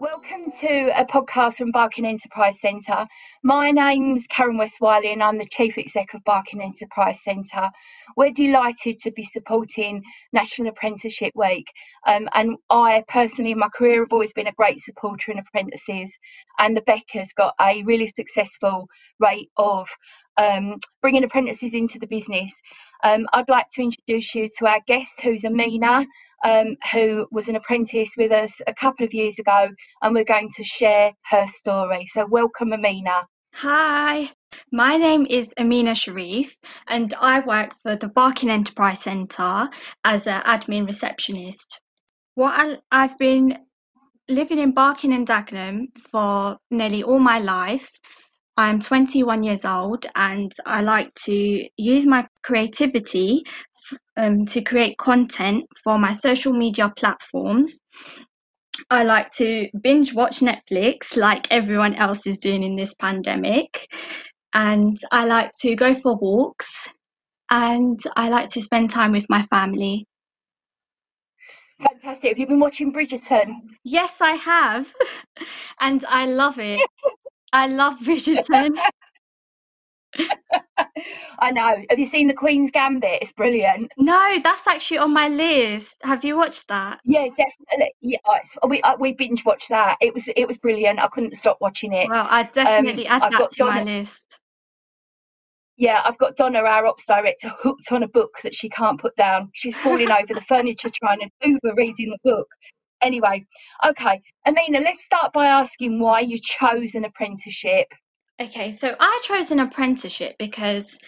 Welcome 0.00 0.50
to 0.60 1.00
a 1.00 1.04
podcast 1.04 1.58
from 1.58 1.72
Barking 1.72 2.06
Enterprise 2.06 2.58
Centre. 2.60 3.06
My 3.42 3.70
name's 3.70 4.26
Karen 4.26 4.56
West 4.56 4.80
Wiley 4.80 5.12
and 5.12 5.22
I'm 5.22 5.38
the 5.38 5.44
Chief 5.44 5.76
Exec 5.76 6.14
of 6.14 6.24
Barking 6.24 6.62
Enterprise 6.62 7.22
Centre. 7.22 7.70
We're 8.16 8.32
delighted 8.32 9.00
to 9.00 9.12
be 9.12 9.24
supporting 9.24 10.02
National 10.32 10.70
Apprenticeship 10.70 11.32
Week 11.34 11.66
um, 12.06 12.28
and 12.32 12.56
I 12.70 13.04
personally 13.06 13.52
in 13.52 13.58
my 13.58 13.68
career 13.68 14.00
have 14.00 14.12
always 14.12 14.32
been 14.32 14.46
a 14.46 14.52
great 14.52 14.78
supporter 14.78 15.32
in 15.32 15.38
apprentices 15.38 16.18
and 16.58 16.76
the 16.76 16.82
BEC 16.82 17.04
has 17.12 17.32
got 17.34 17.54
a 17.60 17.82
really 17.82 18.06
successful 18.06 18.88
rate 19.18 19.50
of 19.56 19.88
um, 20.40 20.78
bringing 21.02 21.24
apprentices 21.24 21.74
into 21.74 21.98
the 21.98 22.06
business. 22.06 22.52
Um, 23.04 23.26
I'd 23.32 23.48
like 23.48 23.68
to 23.72 23.82
introduce 23.82 24.34
you 24.34 24.48
to 24.58 24.66
our 24.66 24.80
guest 24.86 25.20
who's 25.22 25.44
Amina 25.44 26.06
um, 26.44 26.76
who 26.92 27.26
was 27.30 27.48
an 27.48 27.56
apprentice 27.56 28.14
with 28.16 28.32
us 28.32 28.60
a 28.66 28.74
couple 28.74 29.04
of 29.04 29.14
years 29.14 29.38
ago, 29.38 29.68
and 30.02 30.14
we're 30.14 30.24
going 30.24 30.48
to 30.56 30.64
share 30.64 31.12
her 31.26 31.46
story. 31.46 32.06
So, 32.06 32.26
welcome, 32.26 32.72
Amina. 32.72 33.26
Hi, 33.54 34.30
my 34.72 34.96
name 34.96 35.26
is 35.28 35.52
Amina 35.58 35.94
Sharif, 35.94 36.56
and 36.86 37.12
I 37.20 37.40
work 37.40 37.74
for 37.82 37.96
the 37.96 38.08
Barking 38.08 38.50
Enterprise 38.50 39.00
Centre 39.00 39.68
as 40.04 40.26
an 40.26 40.42
admin 40.42 40.86
receptionist. 40.86 41.80
What 42.36 42.54
I, 42.56 42.78
I've 42.90 43.18
been 43.18 43.58
living 44.28 44.58
in 44.60 44.72
Barking 44.72 45.12
and 45.12 45.26
Dagenham 45.26 45.88
for 46.10 46.56
nearly 46.70 47.02
all 47.02 47.18
my 47.18 47.40
life. 47.40 47.90
I'm 48.60 48.78
21 48.78 49.42
years 49.42 49.64
old 49.64 50.04
and 50.14 50.52
I 50.66 50.82
like 50.82 51.14
to 51.24 51.66
use 51.78 52.04
my 52.04 52.26
creativity 52.42 53.44
um, 54.18 54.44
to 54.48 54.60
create 54.60 54.98
content 54.98 55.64
for 55.82 55.98
my 55.98 56.12
social 56.12 56.52
media 56.52 56.92
platforms. 56.94 57.80
I 58.90 59.04
like 59.04 59.30
to 59.36 59.70
binge 59.80 60.12
watch 60.12 60.40
Netflix 60.40 61.16
like 61.16 61.50
everyone 61.50 61.94
else 61.94 62.26
is 62.26 62.40
doing 62.40 62.62
in 62.62 62.76
this 62.76 62.92
pandemic. 62.92 63.88
And 64.52 64.98
I 65.10 65.24
like 65.24 65.52
to 65.60 65.74
go 65.74 65.94
for 65.94 66.18
walks 66.18 66.86
and 67.50 67.98
I 68.14 68.28
like 68.28 68.50
to 68.50 68.60
spend 68.60 68.90
time 68.90 69.12
with 69.12 69.24
my 69.30 69.40
family. 69.44 70.06
Fantastic. 71.80 72.28
Have 72.28 72.38
you 72.38 72.46
been 72.46 72.60
watching 72.60 72.92
Bridgerton? 72.92 73.54
Yes, 73.84 74.20
I 74.20 74.32
have. 74.32 74.92
and 75.80 76.04
I 76.04 76.26
love 76.26 76.58
it. 76.58 76.86
I 77.52 77.66
love 77.66 77.98
Bridgerton. 78.00 78.76
I 81.38 81.50
know. 81.52 81.76
Have 81.88 81.98
you 81.98 82.06
seen 82.06 82.26
The 82.26 82.34
Queen's 82.34 82.70
Gambit? 82.70 83.22
It's 83.22 83.32
brilliant. 83.32 83.92
No, 83.96 84.38
that's 84.42 84.66
actually 84.66 84.98
on 84.98 85.12
my 85.12 85.28
list. 85.28 85.96
Have 86.02 86.24
you 86.24 86.36
watched 86.36 86.68
that? 86.68 87.00
Yeah, 87.04 87.28
definitely. 87.28 87.94
Yeah, 88.00 88.18
we 88.68 88.82
we 88.98 89.12
binge 89.14 89.44
watched 89.44 89.68
that. 89.70 89.96
It 90.00 90.12
was 90.14 90.28
it 90.28 90.46
was 90.46 90.58
brilliant. 90.58 90.98
I 90.98 91.08
couldn't 91.08 91.36
stop 91.36 91.58
watching 91.60 91.92
it. 91.92 92.08
Well, 92.08 92.26
I 92.28 92.44
definitely 92.44 93.08
um, 93.08 93.22
add 93.22 93.32
I've 93.32 93.38
that 93.40 93.50
to 93.52 93.58
Donna, 93.58 93.72
my 93.72 93.84
list. 93.84 94.38
Yeah, 95.76 96.02
I've 96.04 96.18
got 96.18 96.36
Donna, 96.36 96.58
our 96.58 96.86
ops 96.86 97.06
director, 97.06 97.48
hooked 97.48 97.90
on 97.92 98.02
a 98.02 98.08
book 98.08 98.36
that 98.42 98.54
she 98.54 98.68
can't 98.68 99.00
put 99.00 99.16
down. 99.16 99.50
She's 99.54 99.76
falling 99.76 100.10
over 100.10 100.34
the 100.34 100.42
furniture 100.42 100.90
trying 100.90 101.20
to 101.20 101.30
Uber 101.42 101.74
reading 101.74 102.10
the 102.10 102.18
book. 102.30 102.48
Anyway, 103.02 103.46
okay, 103.86 104.22
Amina, 104.46 104.80
let's 104.80 105.04
start 105.04 105.32
by 105.32 105.46
asking 105.46 106.00
why 106.00 106.20
you 106.20 106.38
chose 106.38 106.94
an 106.94 107.04
apprenticeship. 107.04 107.86
Okay, 108.40 108.72
so 108.72 108.94
I 108.98 109.20
chose 109.24 109.50
an 109.50 109.60
apprenticeship 109.60 110.36
because 110.38 110.98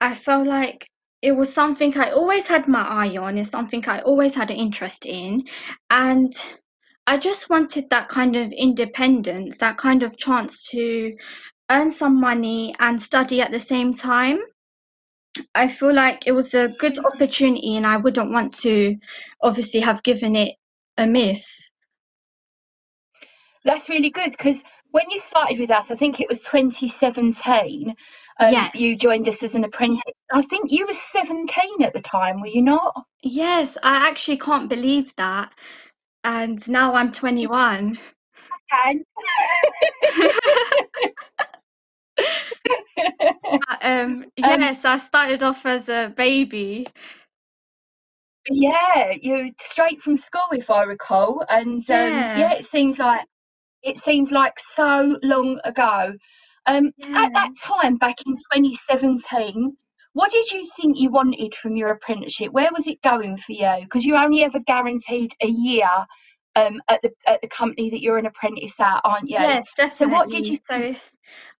I 0.00 0.14
felt 0.14 0.46
like 0.46 0.88
it 1.22 1.32
was 1.32 1.52
something 1.52 1.96
I 1.98 2.10
always 2.10 2.46
had 2.46 2.68
my 2.68 2.82
eye 2.82 3.16
on, 3.16 3.38
it's 3.38 3.50
something 3.50 3.84
I 3.88 4.00
always 4.00 4.34
had 4.34 4.50
an 4.50 4.56
interest 4.56 5.06
in, 5.06 5.44
and 5.90 6.32
I 7.06 7.18
just 7.18 7.50
wanted 7.50 7.90
that 7.90 8.08
kind 8.08 8.36
of 8.36 8.52
independence, 8.52 9.58
that 9.58 9.78
kind 9.78 10.02
of 10.02 10.16
chance 10.16 10.68
to 10.70 11.16
earn 11.70 11.90
some 11.90 12.20
money 12.20 12.74
and 12.78 13.00
study 13.00 13.40
at 13.40 13.50
the 13.50 13.60
same 13.60 13.94
time. 13.94 14.38
I 15.54 15.68
feel 15.68 15.92
like 15.94 16.26
it 16.26 16.32
was 16.32 16.54
a 16.54 16.68
good 16.68 16.98
opportunity 17.04 17.76
and 17.76 17.86
I 17.86 17.96
wouldn't 17.96 18.30
want 18.30 18.58
to 18.60 18.96
obviously 19.42 19.80
have 19.80 20.02
given 20.02 20.36
it 20.36 20.56
a 20.98 21.06
miss. 21.06 21.70
That's 23.64 23.88
really 23.88 24.10
good 24.10 24.30
because 24.30 24.62
when 24.90 25.10
you 25.10 25.20
started 25.20 25.58
with 25.58 25.70
us, 25.70 25.90
I 25.90 25.94
think 25.94 26.20
it 26.20 26.28
was 26.28 26.40
2017. 26.40 27.94
Um, 28.40 28.52
yes. 28.52 28.74
You 28.74 28.96
joined 28.96 29.28
us 29.28 29.42
as 29.42 29.54
an 29.54 29.64
apprentice. 29.64 30.02
I 30.32 30.42
think 30.42 30.70
you 30.70 30.86
were 30.86 30.92
17 30.94 31.82
at 31.82 31.92
the 31.92 32.00
time, 32.00 32.40
were 32.40 32.46
you 32.46 32.62
not? 32.62 32.94
Yes, 33.22 33.76
I 33.82 34.08
actually 34.08 34.38
can't 34.38 34.68
believe 34.68 35.14
that. 35.16 35.54
And 36.24 36.66
now 36.68 36.94
I'm 36.94 37.12
21. 37.12 37.98
I 38.72 38.92
can. 38.92 39.04
um, 43.82 44.24
yes, 44.36 44.84
um, 44.84 44.92
I 44.92 44.98
started 44.98 45.42
off 45.42 45.66
as 45.66 45.88
a 45.88 46.12
baby. 46.16 46.86
Yeah, 48.50 49.12
you're 49.20 49.48
straight 49.60 50.00
from 50.00 50.16
school, 50.16 50.48
if 50.52 50.70
I 50.70 50.84
recall. 50.84 51.44
And 51.48 51.78
um, 51.78 51.84
yeah. 51.88 52.38
yeah, 52.38 52.52
it 52.54 52.64
seems 52.64 52.98
like 52.98 53.26
it 53.82 53.98
seems 53.98 54.30
like 54.30 54.58
so 54.58 55.18
long 55.22 55.60
ago. 55.64 56.14
Um, 56.66 56.92
yeah. 56.98 57.24
At 57.24 57.34
that 57.34 57.52
time, 57.62 57.96
back 57.96 58.16
in 58.26 58.34
2017, 58.34 59.76
what 60.12 60.30
did 60.30 60.50
you 60.52 60.68
think 60.76 60.98
you 60.98 61.10
wanted 61.10 61.54
from 61.54 61.76
your 61.76 61.90
apprenticeship? 61.90 62.52
Where 62.52 62.70
was 62.72 62.86
it 62.86 63.00
going 63.02 63.36
for 63.36 63.52
you? 63.52 63.76
Because 63.80 64.04
you're 64.04 64.22
only 64.22 64.42
ever 64.42 64.58
guaranteed 64.58 65.32
a 65.40 65.46
year 65.46 65.88
um, 66.56 66.80
at 66.88 67.00
the 67.02 67.12
at 67.26 67.40
the 67.40 67.48
company 67.48 67.90
that 67.90 68.02
you're 68.02 68.18
an 68.18 68.26
apprentice 68.26 68.78
at, 68.80 69.00
aren't 69.04 69.30
you? 69.30 69.38
Yes, 69.38 69.64
definitely. 69.76 70.06
So 70.06 70.08
what 70.08 70.30
did 70.30 70.48
you? 70.48 70.58
Think? 70.68 70.96
So 70.96 71.02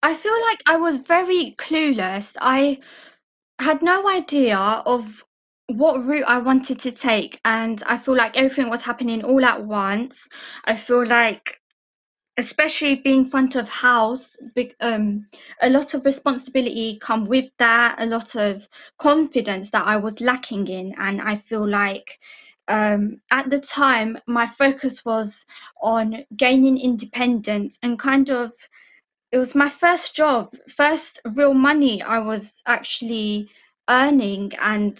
I 0.03 0.15
feel 0.15 0.41
like 0.43 0.62
I 0.67 0.77
was 0.77 0.99
very 0.99 1.55
clueless. 1.56 2.37
I 2.41 2.81
had 3.59 3.83
no 3.83 4.09
idea 4.09 4.59
of 4.59 5.25
what 5.69 6.05
route 6.05 6.25
I 6.27 6.39
wanted 6.39 6.81
to 6.81 6.93
take, 6.93 7.41
and 7.45 7.83
I 7.87 7.99
feel 7.99 8.17
like 8.17 8.37
everything 8.37 8.71
was 8.71 8.83
happening 8.83 9.25
all 9.25 9.45
at 9.45 9.65
once. 9.65 10.29
I 10.65 10.75
feel 10.75 11.06
like 11.06 11.61
especially 12.39 12.95
being 12.95 13.27
front 13.27 13.56
of 13.56 13.69
house 13.69 14.37
um, 14.81 15.27
a 15.61 15.69
lot 15.69 15.95
of 15.95 16.05
responsibility 16.05 16.99
come 17.01 17.27
with 17.27 17.51
that 17.59 17.97
a 18.01 18.06
lot 18.06 18.37
of 18.37 18.67
confidence 18.99 19.71
that 19.71 19.84
i 19.87 19.97
was 19.97 20.21
lacking 20.21 20.67
in 20.69 20.95
and 20.99 21.21
i 21.21 21.34
feel 21.34 21.69
like 21.69 22.19
um, 22.69 23.21
at 23.31 23.50
the 23.50 23.59
time 23.59 24.17
my 24.27 24.47
focus 24.47 25.05
was 25.05 25.45
on 25.83 26.25
gaining 26.37 26.79
independence 26.79 27.79
and 27.83 27.99
kind 27.99 28.31
of 28.31 28.53
it 29.33 29.39
was 29.39 29.55
my 29.55 29.69
first 29.69 30.15
job 30.15 30.53
first 30.69 31.21
real 31.37 31.55
money 31.55 32.03
i 32.03 32.19
was 32.19 32.62
actually 32.67 33.49
earning 33.89 34.53
and 34.61 34.99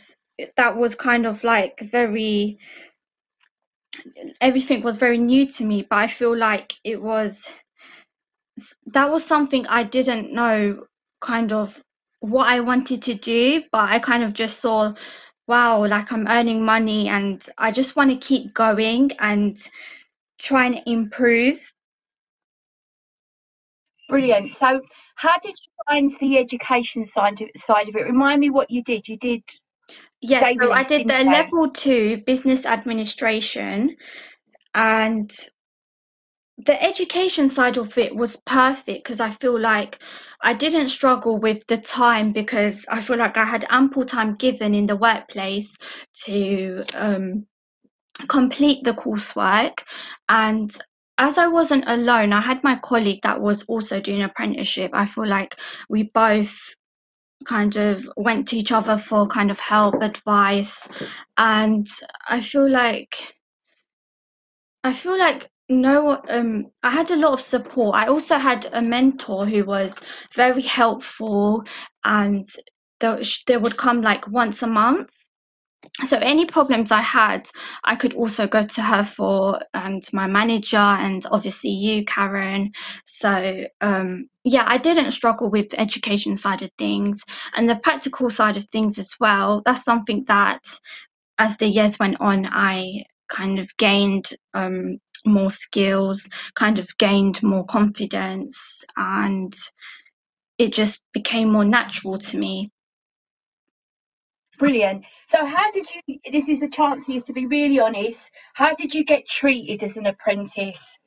that 0.57 0.77
was 0.77 0.95
kind 0.95 1.27
of 1.27 1.45
like 1.45 1.81
very 1.81 2.59
everything 4.41 4.83
was 4.83 4.97
very 4.97 5.19
new 5.19 5.47
to 5.47 5.65
me, 5.65 5.83
but 5.83 5.97
I 5.97 6.07
feel 6.07 6.37
like 6.37 6.75
it 6.85 7.01
was 7.03 7.49
that 8.87 9.11
was 9.11 9.25
something 9.25 9.67
I 9.67 9.85
didn't 9.85 10.33
know 10.33 10.87
kind 11.21 11.53
of 11.53 11.81
what 12.21 12.49
I 12.49 12.61
wanted 12.61 13.03
to 13.03 13.15
do, 13.15 13.63
but 13.71 13.89
I 13.91 13.99
kind 13.99 14.23
of 14.23 14.33
just 14.33 14.61
saw, 14.61 14.95
wow, 15.47 15.87
like 15.87 16.13
I'm 16.13 16.27
earning 16.27 16.65
money 16.65 17.09
and 17.09 17.45
I 17.57 17.71
just 17.71 17.97
want 17.97 18.11
to 18.11 18.17
keep 18.17 18.55
going 18.55 19.13
and 19.19 19.57
trying 20.39 20.75
to 20.75 20.91
improve. 20.91 21.73
Brilliant. 24.09 24.53
So, 24.53 24.81
how 25.17 25.39
did 25.39 25.51
you 25.51 25.73
find 25.87 26.11
the 26.21 26.39
education 26.39 27.05
side 27.05 27.41
of, 27.41 27.49
side 27.57 27.89
of 27.89 27.97
it? 27.97 28.07
Remind 28.07 28.41
me 28.41 28.51
what 28.51 28.71
you 28.71 28.83
did. 28.83 29.07
You 29.07 29.17
did 29.17 29.43
Yes, 30.21 30.57
so 30.61 30.73
I 30.73 30.83
did 30.83 31.07
the 31.07 31.25
level 31.25 31.71
two 31.71 32.23
business 32.27 32.67
administration 32.67 33.97
and 34.75 35.31
the 36.59 36.83
education 36.83 37.49
side 37.49 37.77
of 37.77 37.97
it 37.99 38.15
was 38.15 38.37
perfect 38.37 39.05
because 39.05 39.21
I 39.21 39.31
feel 39.31 39.59
like 39.59 40.01
I 40.43 40.55
didn't 40.55 40.89
struggle 40.89 41.39
with 41.39 41.65
the 41.69 41.77
time 41.77 42.33
because 42.33 42.85
I 42.89 43.01
feel 43.01 43.17
like 43.17 43.37
I 43.37 43.45
had 43.45 43.65
ample 43.71 44.05
time 44.05 44.35
given 44.35 44.75
in 44.75 44.87
the 44.87 44.97
workplace 44.97 45.77
to 46.25 46.85
um, 46.95 47.47
complete 48.27 48.83
the 48.83 48.93
coursework. 48.93 49.83
And 50.29 50.77
as 51.17 51.39
I 51.39 51.47
wasn't 51.47 51.85
alone, 51.87 52.33
I 52.33 52.41
had 52.41 52.65
my 52.65 52.77
colleague 52.77 53.21
that 53.23 53.41
was 53.41 53.63
also 53.65 54.01
doing 54.01 54.23
apprenticeship. 54.23 54.91
I 54.95 55.07
feel 55.07 55.27
like 55.27 55.57
we 55.89 56.05
both 56.05 56.75
kind 57.47 57.77
of 57.77 58.09
went 58.17 58.49
to 58.49 58.57
each 58.57 58.73
other 58.73 58.97
for 58.97 59.27
kind 59.27 59.51
of 59.51 59.61
help, 59.61 60.03
advice, 60.03 60.89
and 61.37 61.87
I 62.29 62.41
feel 62.41 62.69
like 62.69 63.37
I 64.85 64.93
feel 64.93 65.19
like 65.19 65.51
no 65.69 66.23
um 66.29 66.67
I 66.83 66.91
had 66.91 67.11
a 67.11 67.17
lot 67.17 67.33
of 67.33 67.41
support. 67.41 67.95
I 67.97 68.07
also 68.07 68.37
had 68.37 68.67
a 68.73 68.81
mentor 68.81 69.47
who 69.47 69.65
was 69.65 69.99
very 70.35 70.63
helpful 70.63 71.65
and 72.05 72.47
they, 73.01 73.57
would 73.57 73.77
come 73.77 74.03
like 74.03 74.27
once 74.29 74.63
a 74.63 74.67
month 74.67 75.11
so 76.05 76.17
any 76.19 76.47
problems 76.47 76.91
I 76.91 77.01
had, 77.01 77.49
I 77.85 77.97
could 77.97 78.15
also 78.15 78.47
go 78.47 78.63
to 78.63 78.83
her 78.83 79.03
for, 79.05 79.61
and 79.75 80.03
my 80.13 80.27
manager, 80.27 80.77
and 80.77 81.25
obviously 81.31 81.71
you, 81.71 82.05
Karen. 82.05 82.73
So 83.05 83.65
um, 83.81 84.29
yeah, 84.45 84.65
I 84.67 84.79
didn't 84.79 85.13
struggle 85.13 85.51
with 85.51 85.75
education 85.77 86.37
side 86.37 86.63
of 86.63 86.71
things, 86.79 87.23
and 87.55 87.69
the 87.69 87.77
practical 87.77 88.31
side 88.31 88.57
of 88.57 88.65
things 88.67 88.99
as 88.99 89.15
well. 89.21 89.63
That's 89.65 89.85
something 89.85 90.25
that, 90.29 90.63
as 91.39 91.57
the 91.57 91.67
years 91.67 91.99
went 91.99 92.21
on, 92.21 92.47
I 92.47 93.05
kind 93.29 93.59
of 93.59 93.77
gained 93.77 94.31
um, 94.55 94.99
more 95.27 95.51
skills, 95.51 96.29
kind 96.55 96.79
of 96.79 96.89
gained 96.99 97.43
more 97.43 97.65
confidence, 97.65 98.85
and 98.97 99.53
it 100.59 100.73
just 100.73 101.01
became 101.13 101.53
more 101.53 101.65
natural 101.65 102.19
to 102.19 102.39
me. 102.39 102.71
Brilliant. 104.59 105.05
So, 105.27 105.45
how 105.45 105.71
did 105.71 105.87
you? 105.95 106.19
This 106.33 106.49
is 106.49 106.63
a 106.63 106.69
chance 106.69 107.07
for 107.07 107.13
you 107.13 107.21
to 107.23 107.33
be 107.33 107.47
really 107.47 107.79
honest. 107.79 108.21
How 108.55 108.75
did 108.75 108.95
you 108.95 109.05
get 109.05 109.29
treated 109.29 109.85
as 109.85 109.97
an 109.97 110.07
apprentice? 110.07 110.99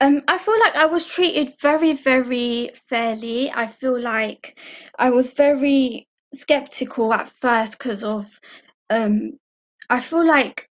Um, 0.00 0.22
I 0.28 0.38
feel 0.38 0.58
like 0.60 0.76
I 0.76 0.86
was 0.86 1.04
treated 1.04 1.54
very, 1.60 1.94
very 1.94 2.70
fairly. 2.88 3.50
I 3.50 3.66
feel 3.66 4.00
like 4.00 4.56
I 4.98 5.10
was 5.10 5.32
very 5.32 6.08
skeptical 6.34 7.12
at 7.12 7.30
first 7.40 7.72
because 7.72 8.04
of. 8.04 8.26
Um, 8.88 9.38
I 9.90 10.00
feel 10.00 10.26
like 10.26 10.68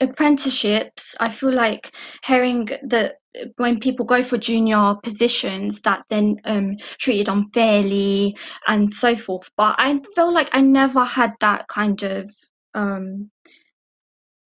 apprenticeships. 0.00 1.14
I 1.20 1.28
feel 1.28 1.52
like 1.52 1.92
hearing 2.24 2.68
that 2.84 3.16
when 3.56 3.80
people 3.80 4.04
go 4.04 4.22
for 4.22 4.36
junior 4.38 4.94
positions 5.02 5.80
that 5.82 6.04
then 6.08 6.36
um, 6.44 6.76
treated 6.98 7.28
unfairly 7.28 8.36
and 8.66 8.92
so 8.92 9.16
forth. 9.16 9.50
But 9.56 9.76
I 9.78 10.00
feel 10.14 10.32
like 10.32 10.50
I 10.52 10.60
never 10.60 11.04
had 11.04 11.32
that 11.40 11.66
kind 11.68 12.02
of 12.02 12.30
um, 12.74 13.30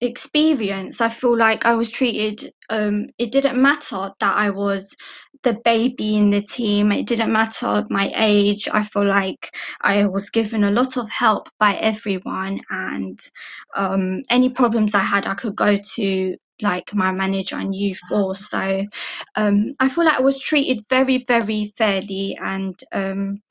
experience. 0.00 1.00
I 1.00 1.08
feel 1.08 1.36
like 1.36 1.66
I 1.66 1.74
was 1.74 1.90
treated. 1.90 2.52
Um, 2.68 3.06
it 3.18 3.32
didn't 3.32 3.60
matter 3.60 4.12
that 4.20 4.36
I 4.36 4.50
was 4.50 4.94
the 5.42 5.54
baby 5.64 6.16
in 6.16 6.30
the 6.30 6.42
team. 6.42 6.92
It 6.92 7.06
didn't 7.06 7.32
matter 7.32 7.84
my 7.90 8.12
age. 8.16 8.68
I 8.70 8.82
feel 8.82 9.04
like 9.04 9.54
I 9.80 10.06
was 10.06 10.30
given 10.30 10.64
a 10.64 10.70
lot 10.70 10.96
of 10.96 11.08
help 11.10 11.48
by 11.58 11.74
everyone, 11.74 12.60
and 12.70 13.18
um, 13.74 14.22
any 14.30 14.50
problems 14.50 14.94
I 14.94 15.00
had, 15.00 15.26
I 15.26 15.34
could 15.34 15.56
go 15.56 15.76
to 15.76 16.36
like 16.62 16.94
my 16.94 17.12
manager 17.12 17.56
and 17.56 17.74
you 17.74 17.94
for. 18.08 18.34
So 18.34 18.84
um, 19.36 19.74
I 19.80 19.88
feel 19.88 20.04
like 20.04 20.18
I 20.18 20.22
was 20.22 20.40
treated 20.40 20.84
very, 20.88 21.18
very 21.18 21.72
fairly, 21.76 22.36
and 22.40 22.78
um, 22.92 23.42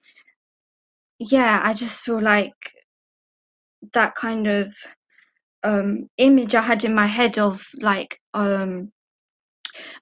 yeah, 1.19 1.61
I 1.63 1.73
just 1.73 2.01
feel 2.01 2.21
like 2.21 2.53
that 3.93 4.15
kind 4.15 4.47
of 4.47 4.73
um, 5.63 6.09
image 6.17 6.55
I 6.55 6.61
had 6.61 6.83
in 6.83 6.95
my 6.95 7.07
head 7.07 7.39
of 7.39 7.65
like 7.81 8.19
um, 8.33 8.91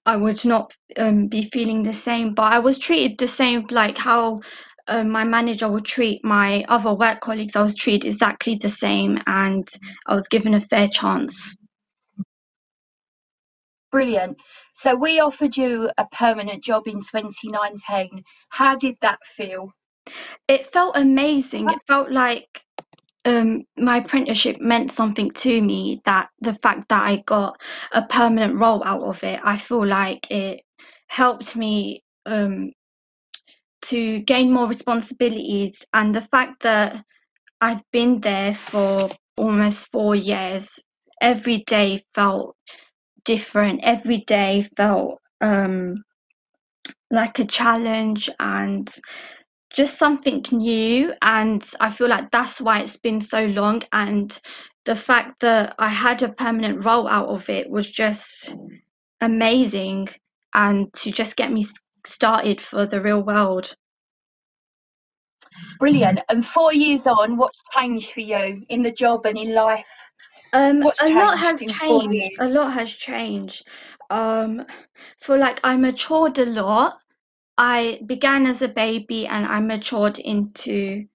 I 0.05 0.17
would 0.17 0.43
not 0.45 0.73
um, 0.97 1.27
be 1.27 1.43
feeling 1.43 1.83
the 1.83 1.93
same, 1.93 2.33
but 2.33 2.51
I 2.53 2.59
was 2.59 2.77
treated 2.77 3.17
the 3.17 3.27
same, 3.27 3.67
like 3.71 3.97
how 3.97 4.41
uh, 4.87 5.03
my 5.03 5.23
manager 5.23 5.69
would 5.69 5.85
treat 5.85 6.25
my 6.25 6.65
other 6.67 6.93
work 6.93 7.21
colleagues. 7.21 7.55
I 7.55 7.61
was 7.61 7.75
treated 7.75 8.05
exactly 8.07 8.55
the 8.55 8.69
same, 8.69 9.19
and 9.27 9.67
I 10.05 10.15
was 10.15 10.27
given 10.27 10.53
a 10.55 10.61
fair 10.61 10.89
chance. 10.89 11.57
Brilliant. 13.93 14.39
So 14.73 14.95
we 14.95 15.19
offered 15.19 15.55
you 15.55 15.91
a 15.99 16.07
permanent 16.07 16.63
job 16.63 16.87
in 16.87 16.95
2019. 16.95 18.23
How 18.49 18.75
did 18.75 18.95
that 19.01 19.19
feel? 19.23 19.71
It 20.47 20.65
felt 20.65 20.97
amazing. 20.97 21.69
It 21.69 21.77
felt 21.85 22.11
like 22.11 22.63
um, 23.23 23.65
my 23.77 23.97
apprenticeship 23.97 24.59
meant 24.59 24.89
something 24.89 25.29
to 25.29 25.61
me. 25.61 26.01
That 26.05 26.29
the 26.41 26.55
fact 26.55 26.89
that 26.89 27.03
I 27.03 27.17
got 27.17 27.61
a 27.91 28.01
permanent 28.01 28.59
role 28.59 28.83
out 28.83 29.03
of 29.03 29.23
it, 29.23 29.39
I 29.43 29.57
feel 29.57 29.85
like 29.85 30.31
it 30.31 30.63
helped 31.05 31.55
me 31.55 32.03
um, 32.25 32.71
to 33.83 34.21
gain 34.21 34.51
more 34.51 34.67
responsibilities. 34.67 35.85
And 35.93 36.15
the 36.15 36.21
fact 36.21 36.63
that 36.63 37.05
I've 37.61 37.83
been 37.91 38.21
there 38.21 38.55
for 38.55 39.11
almost 39.37 39.91
four 39.91 40.15
years, 40.15 40.79
every 41.21 41.59
day 41.59 42.01
felt 42.15 42.55
different. 43.25 43.81
Every 43.83 44.19
day 44.19 44.67
felt 44.77 45.19
um, 45.41 46.03
like 47.11 47.39
a 47.39 47.45
challenge 47.45 48.29
and 48.39 48.89
just 49.73 49.97
something 49.97 50.45
new. 50.51 51.13
And 51.21 51.63
I 51.79 51.89
feel 51.91 52.07
like 52.09 52.31
that's 52.31 52.61
why 52.61 52.79
it's 52.81 52.97
been 52.97 53.21
so 53.21 53.45
long. 53.45 53.83
And 53.91 54.37
the 54.85 54.95
fact 54.95 55.41
that 55.41 55.75
I 55.79 55.89
had 55.89 56.23
a 56.23 56.29
permanent 56.33 56.85
role 56.85 57.07
out 57.07 57.29
of 57.29 57.49
it 57.49 57.69
was 57.69 57.89
just 57.91 58.55
amazing 59.21 60.09
and 60.53 60.93
to 60.93 61.11
just 61.11 61.35
get 61.35 61.51
me 61.51 61.65
started 62.05 62.61
for 62.61 62.85
the 62.85 63.01
real 63.01 63.23
world. 63.23 63.75
Brilliant. 65.79 66.19
And 66.29 66.45
four 66.45 66.73
years 66.73 67.07
on, 67.07 67.37
what's 67.37 67.59
changed 67.75 68.11
for 68.13 68.21
you 68.21 68.63
in 68.69 68.83
the 68.83 68.91
job 68.91 69.25
and 69.25 69.37
in 69.37 69.53
life? 69.53 69.87
Um, 70.53 70.83
a 70.83 71.09
lot 71.09 71.39
has 71.39 71.59
changed. 71.59 72.35
A 72.39 72.47
lot 72.47 72.73
has 72.73 72.91
changed. 72.91 73.65
Um, 74.09 74.65
for 75.19 75.37
like 75.37 75.59
I 75.63 75.75
matured 75.77 76.37
a 76.39 76.45
lot. 76.45 76.99
I 77.57 77.99
began 78.05 78.45
as 78.45 78.61
a 78.61 78.67
baby 78.67 79.27
and 79.27 79.45
I 79.45 79.59
matured 79.59 80.19
into 80.19 81.05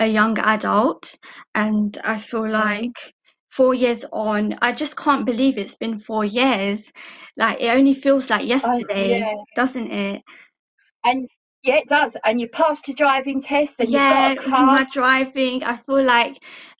a 0.00 0.06
young 0.06 0.38
adult, 0.38 1.16
and 1.54 1.96
I 2.04 2.18
feel 2.18 2.48
like 2.48 3.14
four 3.54 3.72
years 3.72 4.04
on, 4.12 4.58
I 4.60 4.72
just 4.72 4.96
can't 4.96 5.24
believe 5.24 5.58
it's 5.58 5.76
been 5.76 5.98
four 5.98 6.24
years. 6.24 6.92
Like 7.36 7.60
it 7.60 7.68
only 7.68 7.94
feels 7.94 8.28
like 8.28 8.46
yesterday, 8.46 9.20
yeah. 9.20 9.34
doesn't 9.54 9.90
it? 9.90 10.22
And 11.04 11.28
yeah, 11.62 11.76
it 11.76 11.88
does. 11.88 12.16
And 12.24 12.40
you 12.40 12.48
passed 12.48 12.88
your 12.88 12.96
driving 12.96 13.40
test 13.40 13.74
and 13.78 13.88
yeah, 13.88 14.30
you've 14.30 14.38
got 14.38 14.46
a 14.46 14.50
car. 14.50 14.66
my 14.66 14.86
driving. 14.92 15.62
I 15.62 15.76
feel 15.76 16.02
like 16.02 16.36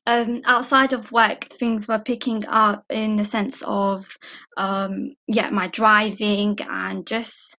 um, 0.07 0.43
outside 0.45 0.93
of 0.93 1.11
work, 1.13 1.45
things 1.45 1.89
were 1.89 1.99
picking 1.99 2.45
up 2.47 2.85
in 2.91 3.17
the 3.17 3.25
sense 3.25 3.63
of, 3.67 4.07
um, 4.57 5.15
yeah, 5.27 5.51
my 5.51 5.69
driving 5.69 6.59
and 6.69 7.07
just 7.07 7.57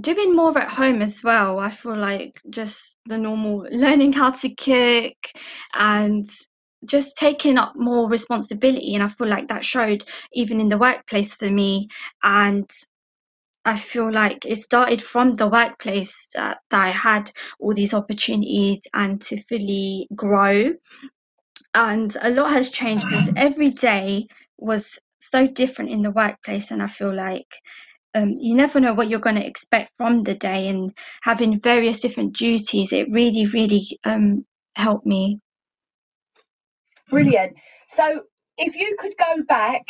doing 0.00 0.34
more 0.34 0.56
at 0.58 0.70
home 0.70 1.02
as 1.02 1.22
well. 1.22 1.58
I 1.58 1.70
feel 1.70 1.96
like 1.96 2.40
just 2.50 2.96
the 3.06 3.18
normal 3.18 3.66
learning 3.70 4.12
how 4.12 4.30
to 4.30 4.54
cook 4.54 5.16
and 5.74 6.26
just 6.84 7.16
taking 7.16 7.58
up 7.58 7.74
more 7.76 8.08
responsibility. 8.08 8.94
And 8.94 9.02
I 9.02 9.08
feel 9.08 9.28
like 9.28 9.48
that 9.48 9.64
showed 9.64 10.04
even 10.32 10.60
in 10.60 10.68
the 10.68 10.78
workplace 10.78 11.34
for 11.34 11.50
me. 11.50 11.88
And 12.22 12.70
I 13.64 13.76
feel 13.76 14.10
like 14.10 14.46
it 14.46 14.62
started 14.62 15.02
from 15.02 15.34
the 15.34 15.48
workplace 15.48 16.28
that, 16.34 16.60
that 16.70 16.80
I 16.80 16.88
had 16.88 17.30
all 17.60 17.74
these 17.74 17.92
opportunities 17.92 18.80
and 18.94 19.20
to 19.22 19.42
fully 19.42 20.08
grow 20.14 20.72
and 21.78 22.16
a 22.20 22.30
lot 22.30 22.50
has 22.50 22.70
changed 22.70 23.06
because 23.08 23.30
every 23.36 23.70
day 23.70 24.26
was 24.58 24.98
so 25.20 25.46
different 25.46 25.90
in 25.90 26.00
the 26.00 26.10
workplace 26.10 26.70
and 26.70 26.82
i 26.82 26.86
feel 26.86 27.14
like 27.14 27.46
um, 28.14 28.32
you 28.36 28.54
never 28.54 28.80
know 28.80 28.94
what 28.94 29.08
you're 29.08 29.20
going 29.20 29.36
to 29.36 29.46
expect 29.46 29.92
from 29.96 30.22
the 30.22 30.34
day 30.34 30.68
and 30.68 30.92
having 31.22 31.60
various 31.60 32.00
different 32.00 32.34
duties 32.34 32.92
it 32.92 33.06
really 33.12 33.46
really 33.46 33.82
um, 34.04 34.44
helped 34.78 35.06
me. 35.06 35.40
Brilliant. 37.10 37.56
So 37.88 38.22
if 38.56 38.76
you 38.76 38.96
could 38.98 39.14
go 39.18 39.42
back 39.46 39.82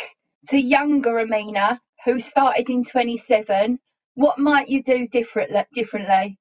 to 0.49 0.57
younger 0.57 1.19
amina 1.19 1.79
who 2.05 2.17
started 2.17 2.69
in 2.69 2.83
27 2.83 3.77
what 4.15 4.39
might 4.39 4.67
you 4.67 4.81
do 4.83 5.07
different, 5.07 5.51
differently 5.73 6.37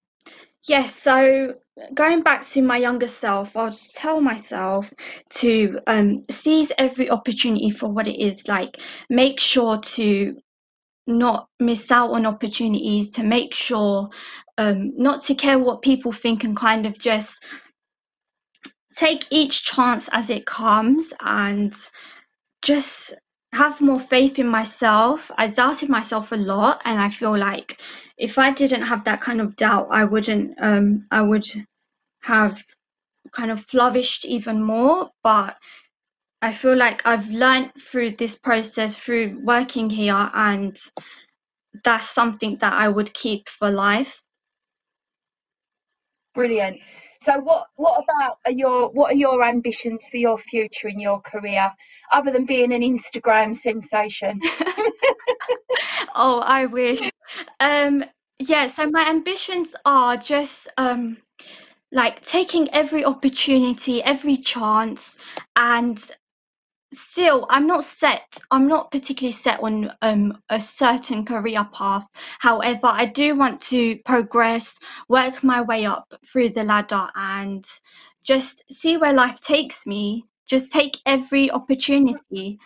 Yes, 0.67 0.95
so 0.95 1.55
going 1.95 2.23
back 2.23 2.47
to 2.49 2.62
my 2.62 2.77
younger 2.77 3.07
self, 3.07 3.57
I'll 3.57 3.71
just 3.71 3.95
tell 3.95 4.21
myself 4.21 4.93
to 5.37 5.81
um, 5.87 6.25
seize 6.31 6.73
every 6.77 7.11
opportunity 7.11 7.71
for 7.71 7.88
what 7.88 8.07
it 8.09 8.21
is. 8.21 8.49
Like, 8.49 8.79
make 9.09 9.41
sure 9.41 9.79
to 9.79 10.37
not 11.07 11.49
miss 11.59 11.91
out 11.91 12.11
on 12.11 12.27
opportunities, 12.27 13.12
to 13.12 13.23
make 13.25 13.55
sure 13.55 14.11
um, 14.59 14.93
not 14.97 15.25
to 15.25 15.35
care 15.35 15.59
what 15.59 15.83
people 15.83 16.12
think 16.12 16.45
and 16.45 16.57
kind 16.57 16.87
of 16.87 16.99
just 16.99 17.45
take 18.95 19.27
each 19.31 19.65
chance 19.65 20.09
as 20.12 20.29
it 20.29 20.45
comes 20.45 21.12
and 21.21 21.73
just 22.62 23.15
have 23.52 23.81
more 23.81 24.00
faith 24.00 24.38
in 24.38 24.47
myself. 24.47 25.31
I 25.37 25.49
doubted 25.49 25.88
myself 25.88 26.33
a 26.33 26.37
lot, 26.37 26.83
and 26.85 27.00
I 27.00 27.09
feel 27.09 27.37
like 27.37 27.81
if 28.17 28.38
I 28.38 28.52
didn't 28.52 28.83
have 28.83 29.05
that 29.05 29.21
kind 29.21 29.40
of 29.40 29.57
doubt, 29.57 29.88
I 29.90 30.05
wouldn't. 30.05 30.55
Um, 30.61 31.07
I 31.11 31.23
would 31.23 31.47
have 32.23 32.62
kind 33.33 33.50
of 33.50 33.64
flourished 33.67 34.25
even 34.25 34.62
more. 34.62 35.11
But 35.23 35.57
I 36.43 36.52
feel 36.52 36.76
like 36.76 37.07
I've 37.07 37.28
learned 37.31 37.73
through 37.81 38.12
this 38.12 38.38
process, 38.38 38.97
through 38.97 39.40
working 39.43 39.90
here, 39.90 40.31
and 40.35 40.78
that's 41.85 42.09
something 42.11 42.59
that 42.61 42.73
I 42.73 42.88
would 42.88 43.12
keep 43.14 43.49
for 43.49 43.71
life. 43.71 44.23
Brilliant. 46.35 46.81
So 47.20 47.40
what 47.40 47.66
what 47.76 48.04
about 48.04 48.38
your 48.56 48.90
what 48.90 49.12
are 49.12 49.16
your 49.16 49.42
ambitions 49.44 50.08
for 50.08 50.16
your 50.16 50.38
future 50.38 50.88
in 50.88 51.00
your 51.00 51.20
career 51.20 51.72
other 52.12 52.30
than 52.30 52.46
being 52.46 52.72
an 52.72 52.82
Instagram 52.82 53.54
sensation? 53.54 54.40
oh, 56.14 56.40
I 56.40 56.66
wish. 56.66 57.10
Um 57.60 58.04
yeah, 58.38 58.68
so 58.68 58.88
my 58.90 59.08
ambitions 59.08 59.75
are 59.84 60.16
just 60.16 60.68
um 60.76 61.18
like 61.90 62.22
taking 62.22 62.72
every 62.75 63.04
opportunity, 63.04 64.02
every 64.02 64.37
chance 64.37 65.16
and 65.56 65.98
still 66.92 67.47
i'm 67.50 67.66
not 67.66 67.85
set 67.85 68.23
i'm 68.50 68.66
not 68.66 68.90
particularly 68.90 69.33
set 69.33 69.61
on 69.61 69.92
um, 70.02 70.38
a 70.49 70.61
certain 70.61 71.25
career 71.25 71.66
path. 71.73 72.07
However 72.38 72.87
i 72.87 73.04
do 73.04 73.37
want 73.37 73.61
to 73.62 73.97
progress 74.04 74.78
work 75.09 75.45
my 75.45 75.62
way 75.62 75.85
up 75.85 76.12
through 76.26 76.50
the 76.50 76.64
ladder 76.64 77.09
and 77.14 77.64
just 78.28 78.62
see 78.71 78.99
where 78.99 79.14
life 79.14 79.40
takes 79.40 79.87
me. 79.87 80.26
Just 80.47 80.71
take 80.71 80.99
every 81.07 81.50
opportunity. 81.50 82.59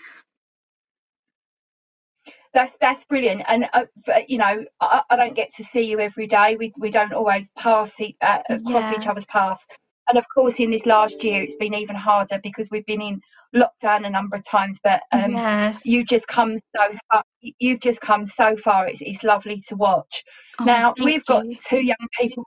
That's 2.53 2.73
that's 2.81 3.05
brilliant. 3.05 3.43
And 3.47 3.69
uh, 3.73 3.85
you 4.27 4.39
know 4.39 4.65
I, 4.81 5.03
I, 5.09 5.17
don't 5.17 5.35
get 5.35 5.55
to 5.55 5.65
see 5.65 5.83
you 5.83 6.01
every 6.01 6.27
day. 6.27 6.57
We, 6.59 6.73
we 6.79 6.91
don't 6.91 7.13
always 7.13 7.49
pass 7.57 7.99
e- 8.01 8.17
uh, 8.21 8.41
cross 8.67 8.83
yeah. 8.83 8.97
each 8.97 9.07
other's 9.07 9.25
paths 9.25 9.67
and 10.09 10.19
of 10.19 10.25
course 10.35 10.55
in 10.59 10.71
this 10.71 10.87
last 10.87 11.23
year 11.23 11.43
it's 11.43 11.57
been 11.57 11.75
even 11.75 11.97
harder 11.97 12.41
because 12.43 12.69
we've 12.71 12.87
been 12.87 13.03
in 13.03 13.21
lockdown 13.55 14.07
a 14.07 14.11
number 14.11 14.37
of 14.37 14.45
times 14.45 14.79
but 14.83 15.03
um, 15.13 15.33
yes. 15.33 15.85
you 15.85 16.05
just 16.05 16.27
come 16.27 16.57
so 16.75 16.97
far 17.11 17.23
you've 17.59 17.81
just 17.81 18.01
come 18.01 18.25
so 18.25 18.57
far 18.57 18.87
it's, 18.87 19.03
it's 19.03 19.23
lovely 19.23 19.61
to 19.69 19.77
watch 19.77 20.25
oh, 20.61 20.65
now 20.65 20.95
we've 21.03 21.17
you. 21.17 21.23
got 21.29 21.45
two 21.69 21.85
young 21.85 22.09
people 22.19 22.47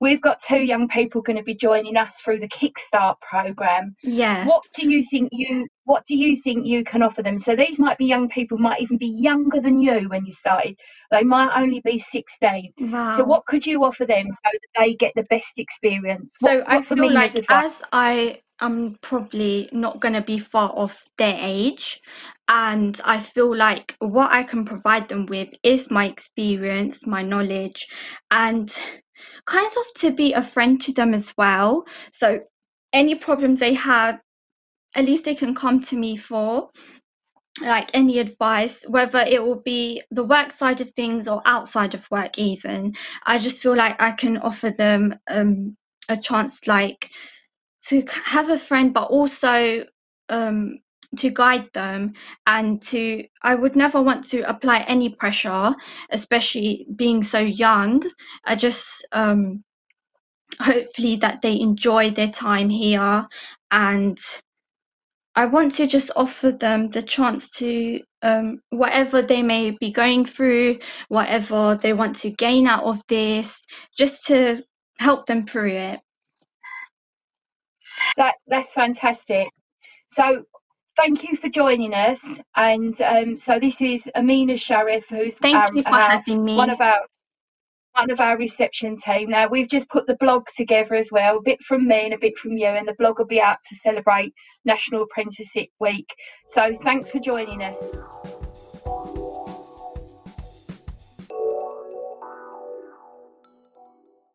we've 0.00 0.20
got 0.20 0.42
two 0.42 0.62
young 0.62 0.88
people 0.88 1.22
going 1.22 1.36
to 1.36 1.42
be 1.42 1.54
joining 1.54 1.96
us 1.96 2.12
through 2.12 2.38
the 2.38 2.48
kickstart 2.48 3.20
program. 3.20 3.94
Yeah 4.02 4.46
what 4.46 4.64
do 4.74 4.88
you 4.88 5.04
think 5.10 5.30
you 5.32 5.66
what 5.84 6.04
do 6.04 6.16
you 6.16 6.36
think 6.36 6.66
you 6.66 6.82
can 6.84 7.02
offer 7.02 7.22
them? 7.22 7.38
So 7.38 7.54
these 7.54 7.78
might 7.78 7.98
be 7.98 8.06
young 8.06 8.28
people 8.28 8.58
might 8.58 8.80
even 8.80 8.96
be 8.96 9.06
younger 9.06 9.60
than 9.60 9.80
you 9.80 10.08
when 10.08 10.24
you 10.24 10.32
started. 10.32 10.78
They 11.10 11.22
might 11.22 11.56
only 11.56 11.80
be 11.80 11.98
16 11.98 12.72
wow. 12.78 13.16
so 13.16 13.24
what 13.24 13.46
could 13.46 13.66
you 13.66 13.84
offer 13.84 14.04
them 14.06 14.26
so 14.30 14.50
that 14.52 14.68
they 14.78 14.94
get 14.94 15.12
the 15.14 15.24
best 15.24 15.58
experience? 15.58 16.34
So 16.42 16.58
what, 16.58 16.68
i 16.68 16.80
feel 16.82 17.12
like 17.12 17.44
as 17.48 17.82
i 17.92 18.40
am 18.60 18.96
probably 19.00 19.68
not 19.72 20.00
going 20.00 20.14
to 20.14 20.22
be 20.22 20.38
far 20.38 20.70
off 20.74 21.04
their 21.18 21.36
age 21.38 22.00
and 22.48 22.98
i 23.04 23.20
feel 23.20 23.54
like 23.54 23.94
what 23.98 24.32
i 24.32 24.42
can 24.42 24.64
provide 24.64 25.08
them 25.08 25.26
with 25.26 25.50
is 25.62 25.90
my 25.90 26.06
experience 26.06 27.06
my 27.06 27.22
knowledge 27.22 27.86
and 28.30 28.78
kind 29.46 29.72
of 29.78 30.00
to 30.00 30.10
be 30.12 30.32
a 30.32 30.42
friend 30.42 30.80
to 30.82 30.92
them 30.92 31.14
as 31.14 31.32
well. 31.36 31.86
So 32.12 32.40
any 32.92 33.14
problems 33.14 33.60
they 33.60 33.74
have, 33.74 34.20
at 34.94 35.04
least 35.04 35.24
they 35.24 35.34
can 35.34 35.54
come 35.54 35.82
to 35.84 35.96
me 35.96 36.16
for 36.16 36.70
like 37.60 37.90
any 37.94 38.18
advice, 38.18 38.84
whether 38.86 39.20
it 39.20 39.42
will 39.42 39.60
be 39.60 40.02
the 40.10 40.24
work 40.24 40.52
side 40.52 40.80
of 40.80 40.90
things 40.90 41.28
or 41.28 41.42
outside 41.46 41.94
of 41.94 42.10
work, 42.10 42.38
even. 42.38 42.94
I 43.24 43.38
just 43.38 43.62
feel 43.62 43.76
like 43.76 44.00
I 44.00 44.12
can 44.12 44.38
offer 44.38 44.70
them 44.70 45.14
um, 45.28 45.76
a 46.08 46.16
chance, 46.16 46.66
like 46.66 47.10
to 47.88 48.04
have 48.24 48.50
a 48.50 48.58
friend, 48.58 48.92
but 48.92 49.08
also 49.10 49.84
um, 50.28 50.78
to 51.16 51.30
guide 51.30 51.68
them 51.72 52.14
and 52.46 52.82
to 52.82 53.24
i 53.42 53.54
would 53.54 53.76
never 53.76 54.00
want 54.02 54.24
to 54.24 54.40
apply 54.42 54.78
any 54.80 55.08
pressure 55.08 55.74
especially 56.10 56.86
being 56.94 57.22
so 57.22 57.38
young. 57.40 58.02
I 58.44 58.56
just 58.56 59.06
um 59.12 59.64
hopefully 60.60 61.16
that 61.16 61.42
they 61.42 61.60
enjoy 61.60 62.10
their 62.10 62.28
time 62.28 62.70
here 62.70 63.26
and 63.70 64.18
i 65.34 65.46
want 65.46 65.74
to 65.74 65.86
just 65.86 66.10
offer 66.16 66.52
them 66.52 66.90
the 66.90 67.02
chance 67.02 67.50
to 67.52 68.00
um, 68.22 68.60
whatever 68.70 69.22
they 69.22 69.42
may 69.42 69.70
be 69.70 69.92
going 69.92 70.24
through 70.24 70.78
whatever 71.08 71.78
they 71.80 71.92
want 71.92 72.16
to 72.16 72.30
gain 72.30 72.66
out 72.66 72.84
of 72.84 73.00
this 73.08 73.66
just 73.96 74.26
to 74.26 74.62
help 74.98 75.26
them 75.26 75.46
through 75.46 75.70
it. 75.72 76.00
That 78.16 78.34
that's 78.48 78.72
fantastic. 78.72 79.48
So 80.08 80.44
thank 80.96 81.22
you 81.22 81.36
for 81.36 81.48
joining 81.48 81.94
us. 81.94 82.40
And 82.56 83.00
um, 83.02 83.36
so 83.36 83.58
this 83.58 83.80
is 83.80 84.08
Amina 84.14 84.56
Sharif, 84.56 85.08
who's 85.08 85.34
thank 85.34 85.56
our, 85.56 85.74
you 85.74 85.82
for 85.82 85.90
our, 85.90 86.10
having 86.10 86.44
me. 86.44 86.56
One 86.56 86.70
of 86.70 86.80
our 86.80 87.00
one 87.92 88.10
of 88.10 88.20
our 88.20 88.36
reception 88.36 88.94
team. 88.96 89.30
Now 89.30 89.48
we've 89.48 89.68
just 89.68 89.88
put 89.88 90.06
the 90.06 90.16
blog 90.16 90.44
together 90.54 90.94
as 90.94 91.10
well, 91.10 91.38
a 91.38 91.42
bit 91.42 91.62
from 91.62 91.88
me 91.88 92.04
and 92.04 92.12
a 92.12 92.18
bit 92.18 92.36
from 92.36 92.52
you, 92.52 92.66
and 92.66 92.86
the 92.86 92.94
blog 92.98 93.18
will 93.18 93.26
be 93.26 93.40
out 93.40 93.56
to 93.68 93.74
celebrate 93.76 94.34
National 94.66 95.02
Apprenticeship 95.02 95.68
Week. 95.80 96.14
So 96.46 96.74
thanks 96.82 97.10
for 97.10 97.20
joining 97.20 97.62
us. 97.62 97.78